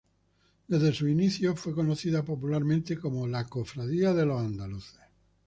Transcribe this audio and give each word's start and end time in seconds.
Desde 0.67 0.93
sus 0.93 1.07
inicios 1.11 1.59
fue 1.59 1.75
conocida 1.75 2.23
popularmente 2.23 2.97
como 2.97 3.27
la 3.27 3.45
""Cofradía 3.47 4.15
de 4.15 4.25
los 4.25 4.41
Andaluces"". 4.41 4.99